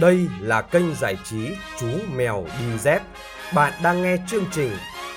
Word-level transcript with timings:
Đây 0.00 0.28
là 0.40 0.62
kênh 0.62 0.94
giải 0.94 1.16
trí 1.24 1.56
Chú 1.80 1.86
Mèo 2.14 2.44
Đi 2.60 2.78
Dép. 2.78 3.02
Bạn 3.54 3.72
đang 3.82 4.02
nghe 4.02 4.16
chương 4.26 4.44
trình 4.50 4.70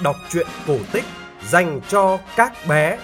đọc 0.03 0.15
truyện 0.29 0.47
cổ 0.67 0.77
tích 0.91 1.03
dành 1.47 1.81
cho 1.87 2.19
các 2.35 2.53
bé. 2.69 2.97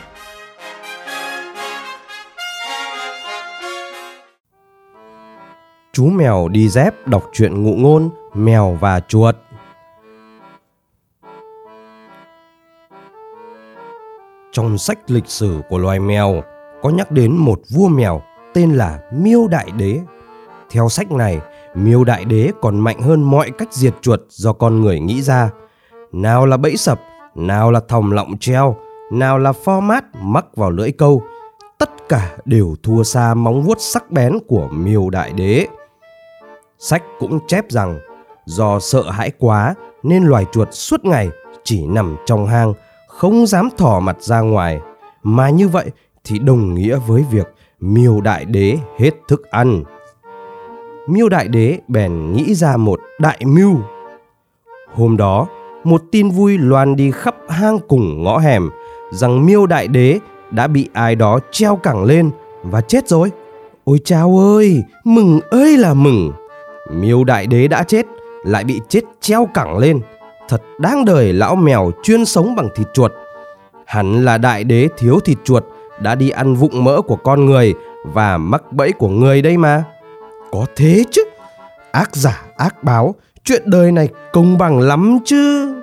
Chú 5.93 6.05
Mèo 6.05 6.47
Đi 6.47 6.69
Dép 6.69 7.07
đọc 7.07 7.23
truyện 7.33 7.63
ngụ 7.63 7.75
ngôn 7.75 8.09
Mèo 8.33 8.77
và 8.81 8.99
Chuột. 8.99 9.35
Trong 14.51 14.77
sách 14.77 14.99
lịch 15.07 15.27
sử 15.27 15.61
của 15.69 15.77
loài 15.77 15.99
mèo 15.99 16.43
có 16.81 16.89
nhắc 16.89 17.11
đến 17.11 17.37
một 17.37 17.61
vua 17.69 17.87
mèo 17.87 18.21
tên 18.53 18.71
là 18.71 18.99
Miêu 19.13 19.47
Đại 19.47 19.71
Đế. 19.77 19.99
Theo 20.69 20.89
sách 20.89 21.11
này, 21.11 21.39
Miêu 21.75 22.03
Đại 22.03 22.25
Đế 22.25 22.51
còn 22.61 22.79
mạnh 22.79 23.01
hơn 23.01 23.23
mọi 23.23 23.51
cách 23.51 23.73
diệt 23.73 23.93
chuột 24.01 24.19
do 24.29 24.53
con 24.53 24.81
người 24.81 24.99
nghĩ 24.99 25.21
ra. 25.21 25.49
Nào 26.11 26.45
là 26.45 26.57
bẫy 26.57 26.77
sập, 26.77 27.01
nào 27.35 27.71
là 27.71 27.79
thòng 27.87 28.11
lọng 28.11 28.37
treo, 28.37 28.75
nào 29.11 29.39
là 29.39 29.51
format 29.65 30.01
mắc 30.21 30.45
vào 30.55 30.71
lưỡi 30.71 30.91
câu. 30.91 31.23
Tất 31.77 31.89
cả 32.09 32.37
đều 32.45 32.75
thua 32.83 33.03
xa 33.03 33.33
móng 33.33 33.63
vuốt 33.63 33.77
sắc 33.79 34.11
bén 34.11 34.39
của 34.47 34.67
Miêu 34.67 35.09
Đại 35.09 35.33
Đế. 35.33 35.67
Sách 36.79 37.03
cũng 37.19 37.39
chép 37.47 37.65
rằng 37.69 37.99
do 38.45 38.79
sợ 38.79 39.09
hãi 39.09 39.31
quá 39.39 39.75
nên 40.03 40.23
loài 40.23 40.45
chuột 40.51 40.67
suốt 40.71 41.05
ngày 41.05 41.29
chỉ 41.63 41.85
nằm 41.85 42.15
trong 42.25 42.47
hang, 42.47 42.73
không 43.07 43.47
dám 43.47 43.69
thỏ 43.77 43.99
mặt 43.99 44.17
ra 44.19 44.39
ngoài. 44.39 44.79
Mà 45.23 45.49
như 45.49 45.67
vậy 45.67 45.91
thì 46.23 46.39
đồng 46.39 46.73
nghĩa 46.73 46.97
với 47.07 47.25
việc 47.31 47.47
Miêu 47.79 48.21
Đại 48.21 48.45
Đế 48.45 48.77
hết 48.99 49.11
thức 49.27 49.51
ăn. 49.51 49.83
Miêu 51.07 51.29
Đại 51.29 51.47
Đế 51.47 51.79
bèn 51.87 52.33
nghĩ 52.33 52.55
ra 52.55 52.77
một 52.77 52.99
đại 53.19 53.39
mưu. 53.45 53.75
Hôm 54.93 55.17
đó, 55.17 55.47
một 55.83 56.01
tin 56.11 56.29
vui 56.29 56.57
loan 56.57 56.95
đi 56.95 57.11
khắp 57.11 57.35
hang 57.49 57.79
cùng 57.87 58.23
ngõ 58.23 58.37
hẻm 58.37 58.69
rằng 59.11 59.45
Miêu 59.45 59.65
Đại 59.65 59.87
Đế 59.87 60.19
đã 60.51 60.67
bị 60.67 60.89
ai 60.93 61.15
đó 61.15 61.39
treo 61.51 61.75
cẳng 61.75 62.03
lên 62.03 62.31
và 62.63 62.81
chết 62.81 63.07
rồi. 63.07 63.31
Ôi 63.83 63.99
chao 64.05 64.39
ơi, 64.39 64.83
mừng 65.03 65.39
ơi 65.51 65.77
là 65.77 65.93
mừng. 65.93 66.31
Miêu 66.91 67.23
Đại 67.23 67.47
Đế 67.47 67.67
đã 67.67 67.83
chết, 67.83 68.05
lại 68.43 68.63
bị 68.63 68.81
chết 68.89 69.01
treo 69.21 69.47
cẳng 69.53 69.77
lên. 69.77 69.99
Thật 70.49 70.61
đáng 70.79 71.05
đời 71.05 71.33
lão 71.33 71.55
mèo 71.55 71.91
chuyên 72.03 72.25
sống 72.25 72.55
bằng 72.55 72.69
thịt 72.75 72.87
chuột. 72.93 73.11
Hắn 73.85 74.25
là 74.25 74.37
Đại 74.37 74.63
Đế 74.63 74.87
thiếu 74.97 75.19
thịt 75.19 75.37
chuột 75.43 75.63
đã 75.99 76.15
đi 76.15 76.29
ăn 76.29 76.55
vụng 76.55 76.83
mỡ 76.83 77.01
của 77.01 77.15
con 77.15 77.45
người 77.45 77.73
và 78.03 78.37
mắc 78.37 78.71
bẫy 78.71 78.91
của 78.91 79.09
người 79.09 79.41
đây 79.41 79.57
mà. 79.57 79.83
Có 80.51 80.65
thế 80.75 81.03
chứ. 81.11 81.23
Ác 81.91 82.15
giả 82.15 82.41
ác 82.57 82.83
báo, 82.83 83.15
chuyện 83.43 83.61
đời 83.65 83.91
này 83.91 84.09
công 84.33 84.57
bằng 84.57 84.79
lắm 84.79 85.19
chứ. 85.25 85.73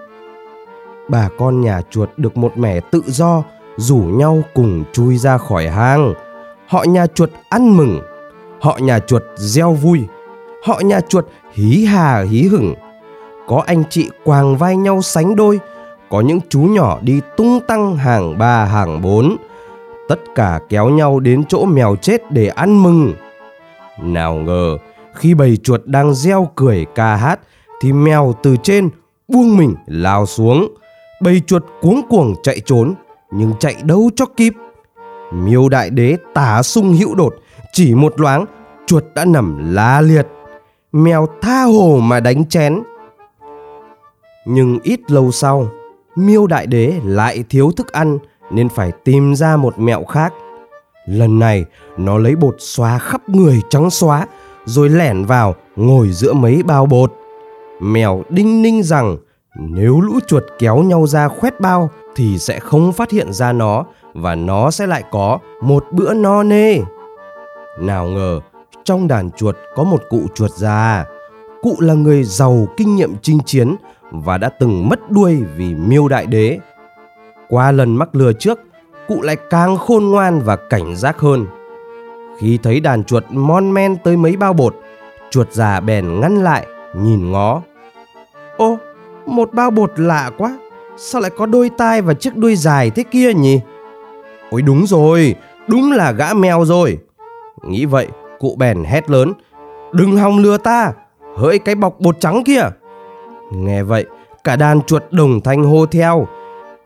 Bà 1.09 1.29
con 1.39 1.61
nhà 1.61 1.81
chuột 1.91 2.09
được 2.17 2.37
một 2.37 2.59
mẻ 2.59 2.81
tự 2.81 3.03
do, 3.07 3.43
rủ 3.77 3.97
nhau 3.97 4.43
cùng 4.55 4.85
chui 4.93 5.17
ra 5.17 5.39
khỏi 5.39 5.69
hang. 5.69 6.15
Họ 6.69 6.85
nhà 6.85 7.07
chuột 7.07 7.31
ăn 7.49 7.77
mừng, 7.77 8.01
họ 8.61 8.79
nhà 8.81 8.99
chuột 8.99 9.23
gieo 9.37 9.73
vui, 9.73 10.01
họ 10.65 10.81
nhà 10.81 11.01
chuột 11.01 11.25
hí 11.53 11.85
hà 11.85 12.25
hí 12.31 12.43
hửng. 12.43 12.75
Có 13.47 13.63
anh 13.67 13.85
chị 13.91 14.11
quàng 14.25 14.57
vai 14.57 14.77
nhau 14.77 15.03
sánh 15.03 15.37
đôi, 15.37 15.61
có 16.11 16.21
những 16.21 16.41
chú 16.49 16.61
nhỏ 16.61 16.99
đi 17.03 17.21
tung 17.37 17.61
tăng 17.69 17.97
hàng 17.97 18.39
ba 18.39 18.65
hàng 18.65 19.03
bốn. 19.03 19.37
Tất 20.09 20.19
cả 20.35 20.61
kéo 20.69 20.89
nhau 20.89 21.21
đến 21.21 21.45
chỗ 21.49 21.65
mèo 21.65 21.97
chết 21.97 22.33
để 22.33 22.49
ăn 22.49 22.83
mừng. 22.83 23.13
Nào 24.03 24.35
ngờ, 24.35 24.79
khi 25.15 25.35
bầy 25.35 25.57
chuột 25.57 25.81
đang 25.85 26.15
reo 26.15 26.51
cười 26.55 26.87
ca 26.95 27.17
hát, 27.17 27.41
thì 27.81 27.93
mèo 27.93 28.35
từ 28.43 28.57
trên 28.63 28.89
buông 29.29 29.57
mình 29.57 29.75
lao 29.87 30.27
xuống. 30.27 30.69
Bầy 31.23 31.43
chuột 31.47 31.65
cuống 31.81 32.01
cuồng 32.09 32.35
chạy 32.43 32.61
trốn, 32.65 32.95
nhưng 33.31 33.53
chạy 33.61 33.77
đâu 33.83 34.11
cho 34.17 34.25
kịp. 34.27 34.53
Miêu 35.33 35.69
đại 35.69 35.91
đế 35.91 36.17
tả 36.35 36.63
sung 36.63 36.93
hữu 36.93 37.15
đột, 37.15 37.35
chỉ 37.73 37.95
một 37.95 38.21
loáng, 38.21 38.45
chuột 38.87 39.05
đã 39.15 39.25
nằm 39.25 39.75
la 39.75 40.01
liệt. 40.01 40.27
Mèo 40.93 41.27
tha 41.43 41.63
hồ 41.63 42.01
mà 42.03 42.21
đánh 42.21 42.45
chén. 42.49 42.83
Nhưng 44.47 44.79
ít 44.83 45.01
lâu 45.11 45.31
sau, 45.31 45.69
miêu 46.17 46.47
đại 46.47 46.67
đế 46.67 47.01
lại 47.05 47.45
thiếu 47.49 47.71
thức 47.77 47.93
ăn 47.93 48.19
nên 48.51 48.69
phải 48.69 48.93
tìm 49.05 49.35
ra 49.35 49.57
một 49.57 49.79
mẹo 49.79 50.05
khác– 50.05 50.33
Lần 51.09 51.39
này 51.39 51.65
nó 51.97 52.19
lấy 52.19 52.37
bột 52.37 52.57
xóa 52.59 52.99
khắp 52.99 53.29
người 53.29 53.61
trắng 53.71 53.91
xóa 53.91 54.27
rồi 54.65 54.89
lẻn 54.89 55.25
vào 55.25 55.55
ngồi 55.77 56.09
giữa 56.13 56.33
mấy 56.33 56.63
bao 56.63 56.87
bột. 56.87 57.13
Mèo 57.81 58.23
đinh 58.29 58.63
ninh 58.63 58.83
rằng 58.83 59.17
nếu 59.59 60.01
lũ 60.01 60.19
chuột 60.27 60.43
kéo 60.59 60.83
nhau 60.83 61.07
ra 61.07 61.29
khoét 61.29 61.61
bao 61.61 61.91
thì 62.17 62.39
sẽ 62.39 62.59
không 62.59 62.93
phát 62.93 63.11
hiện 63.11 63.33
ra 63.33 63.53
nó 63.53 63.85
và 64.15 64.35
nó 64.35 64.71
sẽ 64.71 64.87
lại 64.87 65.03
có 65.11 65.39
một 65.63 65.85
bữa 65.93 66.15
no 66.15 66.43
nê. 66.43 66.79
Nào 67.81 68.07
ngờ 68.07 68.41
trong 68.85 69.09
đàn 69.09 69.31
chuột 69.31 69.57
có 69.77 69.85
một 69.85 70.03
cụ 70.11 70.21
chuột 70.35 70.51
già. 70.51 71.05
Cụ 71.63 71.77
là 71.79 71.95
người 71.95 72.25
giàu 72.25 72.67
kinh 72.77 72.97
nghiệm 72.97 73.15
chinh 73.23 73.39
chiến 73.47 73.77
và 74.11 74.39
đã 74.39 74.49
từng 74.49 74.89
mất 74.89 75.11
đuôi 75.11 75.45
vì 75.57 75.75
miêu 75.75 76.09
đại 76.09 76.27
đế. 76.27 76.59
Qua 77.49 77.73
lần 77.73 77.97
mắc 77.97 78.15
lừa 78.15 78.33
trước, 78.33 78.59
cụ 79.09 79.23
lại 79.23 79.37
càng 79.51 79.77
khôn 79.77 80.05
ngoan 80.05 80.41
và 80.41 80.57
cảnh 80.57 80.97
giác 80.97 81.19
hơn. 81.19 81.47
Khi 82.39 82.59
thấy 82.63 82.81
đàn 82.81 83.05
chuột 83.05 83.25
mon 83.31 83.75
men 83.75 83.97
tới 84.05 84.17
mấy 84.17 84.37
bao 84.37 84.53
bột, 84.53 84.77
chuột 85.31 85.53
già 85.53 85.81
bèn 85.81 86.21
ngăn 86.21 86.37
lại, 86.37 86.67
nhìn 86.95 87.33
ngó. 87.33 87.63
Ô, 88.57 88.79
một 89.27 89.53
bao 89.53 89.71
bột 89.71 89.93
lạ 89.97 90.31
quá, 90.39 90.59
sao 90.97 91.21
lại 91.21 91.31
có 91.37 91.47
đôi 91.47 91.71
tai 91.71 92.03
và 92.03 92.15
chiếc 92.15 92.37
đuôi 92.37 92.57
dài 92.57 92.91
thế 92.91 93.03
kia 93.03 93.35
nhỉ? 93.35 93.61
Ôi 94.51 94.63
đúng 94.63 94.87
rồi, 94.87 95.35
đúng 95.69 95.93
là 95.93 96.13
gã 96.13 96.35
mèo 96.35 96.65
rồi. 96.65 96.99
Nghĩ 97.63 97.85
vậy, 97.85 98.09
cụ 98.39 98.57
bèn 98.59 98.85
hét 98.85 99.11
lớn, 99.11 99.33
đừng 99.93 100.17
hòng 100.17 100.39
lừa 100.39 100.59
ta, 100.59 100.93
hỡi 101.37 101.59
cái 101.59 101.75
bọc 101.75 102.01
bột 102.01 102.21
trắng 102.21 102.43
kia. 102.45 102.63
Nghe 103.53 103.83
vậy, 103.83 104.07
cả 104.45 104.57
đàn 104.57 104.83
chuột 104.83 105.03
đồng 105.11 105.41
thanh 105.41 105.65
hô 105.65 105.87
theo, 105.87 106.27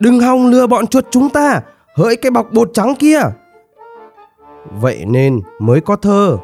đừng 0.00 0.21
hòng 0.21 0.47
lừa 0.47 0.66
bọn 0.66 0.87
chuột 0.87 1.05
chúng 1.11 1.31
ta, 1.31 1.61
hỡi 1.95 2.17
cái 2.17 2.31
bọc 2.31 2.53
bột 2.53 2.71
trắng 2.75 2.95
kia. 2.99 3.21
Vậy 4.71 5.05
nên 5.07 5.41
mới 5.59 5.81
có 5.81 5.97
thơ, 5.97 6.39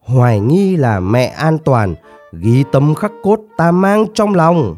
hoài 0.00 0.40
nghi 0.40 0.76
là 0.76 1.00
mẹ 1.00 1.26
an 1.26 1.58
toàn, 1.58 1.94
ghi 2.32 2.64
tấm 2.72 2.94
khắc 2.94 3.12
cốt 3.22 3.40
ta 3.56 3.70
mang 3.70 4.06
trong 4.14 4.34
lòng. 4.34 4.76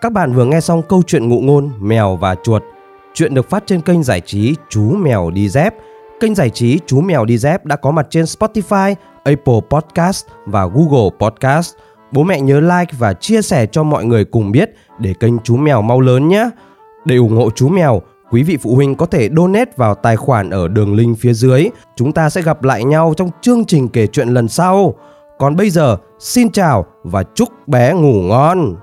Các 0.00 0.12
bạn 0.12 0.32
vừa 0.32 0.44
nghe 0.44 0.60
xong 0.60 0.82
câu 0.88 1.02
chuyện 1.06 1.28
ngụ 1.28 1.40
ngôn, 1.40 1.70
mèo 1.80 2.16
và 2.16 2.34
chuột. 2.34 2.62
Chuyện 3.14 3.34
được 3.34 3.50
phát 3.50 3.62
trên 3.66 3.80
kênh 3.80 4.02
giải 4.02 4.20
trí 4.20 4.56
chú 4.68 4.90
mèo 4.90 5.30
đi 5.30 5.48
dép. 5.48 5.74
Kênh 6.20 6.34
giải 6.34 6.50
trí 6.50 6.78
chú 6.86 7.00
mèo 7.00 7.24
đi 7.24 7.38
dép 7.38 7.64
đã 7.64 7.76
có 7.76 7.90
mặt 7.90 8.06
trên 8.10 8.24
spotify, 8.24 8.94
apple 9.24 9.60
podcast 9.70 10.26
và 10.46 10.66
google 10.66 11.10
podcast. 11.18 11.74
Bố 12.12 12.22
mẹ 12.22 12.40
nhớ 12.40 12.60
like 12.60 12.94
và 12.98 13.12
chia 13.12 13.42
sẻ 13.42 13.66
cho 13.66 13.82
mọi 13.82 14.04
người 14.04 14.24
cùng 14.24 14.52
biết 14.52 14.70
để 14.98 15.14
kênh 15.20 15.38
chú 15.38 15.56
mèo 15.56 15.82
mau 15.82 16.00
lớn 16.00 16.28
nhé. 16.28 16.50
Để 17.04 17.16
ủng 17.16 17.36
hộ 17.36 17.50
chú 17.50 17.68
mèo, 17.68 18.02
quý 18.30 18.42
vị 18.42 18.56
phụ 18.56 18.74
huynh 18.74 18.94
có 18.94 19.06
thể 19.06 19.28
donate 19.36 19.70
vào 19.76 19.94
tài 19.94 20.16
khoản 20.16 20.50
ở 20.50 20.68
đường 20.68 20.94
link 20.94 21.18
phía 21.18 21.32
dưới. 21.32 21.68
Chúng 21.96 22.12
ta 22.12 22.30
sẽ 22.30 22.42
gặp 22.42 22.62
lại 22.62 22.84
nhau 22.84 23.14
trong 23.16 23.30
chương 23.40 23.64
trình 23.64 23.88
kể 23.88 24.06
chuyện 24.06 24.28
lần 24.28 24.48
sau. 24.48 24.94
Còn 25.38 25.56
bây 25.56 25.70
giờ, 25.70 25.96
xin 26.18 26.50
chào 26.50 26.86
và 27.04 27.22
chúc 27.34 27.48
bé 27.66 27.92
ngủ 27.92 28.22
ngon. 28.22 28.76